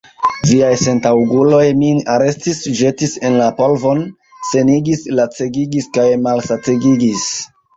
Viaj 0.51 0.69
sentaŭguloj 0.83 1.59
min 1.81 1.99
arestis, 2.13 2.57
ĵetis 2.79 3.13
en 3.29 3.37
la 3.41 3.51
polvon, 3.59 4.01
senigis, 4.53 5.05
lacegigis 5.21 5.89
kaj 5.99 6.09
malsategigis. 6.25 7.31